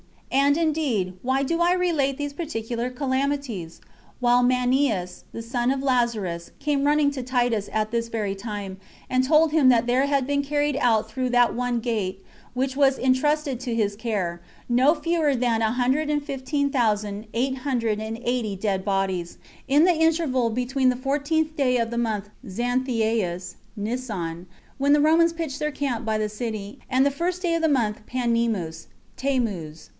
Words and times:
And, 0.31 0.57
indeed, 0.57 1.13
why 1.21 1.43
do 1.43 1.59
I 1.59 1.73
relate 1.73 2.17
these 2.17 2.33
particular 2.33 2.89
calamities? 2.89 3.81
while 4.19 4.41
Manneus, 4.41 5.23
the 5.31 5.41
son 5.41 5.69
of 5.69 5.83
Lazarus, 5.83 6.51
came 6.57 6.85
running 6.85 7.11
to 7.11 7.21
Titus 7.21 7.69
at 7.71 7.91
this 7.91 8.07
very 8.07 8.33
time, 8.33 8.77
and 9.09 9.23
told 9.25 9.51
him 9.51 9.67
that 9.69 9.85
there 9.87 10.07
had 10.07 10.25
been 10.25 10.41
carried 10.41 10.77
out 10.77 11.11
through 11.11 11.29
that 11.31 11.53
one 11.53 11.79
gate, 11.81 12.23
which 12.53 12.75
was 12.77 12.97
intrusted 12.97 13.59
to 13.59 13.75
his 13.75 13.95
care, 13.97 14.41
no 14.69 14.95
fewer 14.95 15.35
than 15.35 15.61
a 15.61 15.71
hundred 15.73 16.09
and 16.09 16.23
fifteen 16.23 16.71
thousand 16.71 17.27
eight 17.33 17.59
hundred 17.59 17.99
and 17.99 18.17
eighty 18.23 18.55
dead 18.55 18.83
bodies, 18.85 19.37
in 19.67 19.83
the 19.83 19.93
interval 19.93 20.49
between 20.49 20.89
the 20.89 20.95
fourteenth 20.95 21.55
day 21.57 21.77
of 21.77 21.91
the 21.91 21.97
month 21.99 22.29
Xanthicus, 22.47 23.55
[Nisan,] 23.75 24.47
when 24.79 24.93
the 24.93 25.01
Romans 25.01 25.33
pitched 25.33 25.59
their 25.59 25.71
camp 25.71 26.05
by 26.05 26.17
the 26.17 26.29
city, 26.29 26.79
and 26.89 27.05
the 27.05 27.11
first 27.11 27.41
day 27.41 27.53
of 27.53 27.61
the 27.61 27.67
month 27.67 28.05
Panemus 28.07 28.87
[Tamuz]. 29.17 29.89